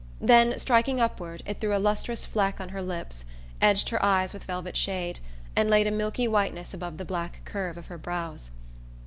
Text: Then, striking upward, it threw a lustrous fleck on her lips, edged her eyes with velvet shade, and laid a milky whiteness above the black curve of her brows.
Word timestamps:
Then, 0.19 0.57
striking 0.57 0.99
upward, 0.99 1.43
it 1.45 1.61
threw 1.61 1.75
a 1.77 1.77
lustrous 1.77 2.25
fleck 2.25 2.59
on 2.59 2.69
her 2.69 2.81
lips, 2.81 3.23
edged 3.61 3.89
her 3.89 4.03
eyes 4.03 4.33
with 4.33 4.45
velvet 4.45 4.75
shade, 4.75 5.19
and 5.55 5.69
laid 5.69 5.85
a 5.85 5.91
milky 5.91 6.27
whiteness 6.27 6.73
above 6.73 6.97
the 6.97 7.05
black 7.05 7.41
curve 7.45 7.77
of 7.77 7.85
her 7.85 7.99
brows. 7.99 8.49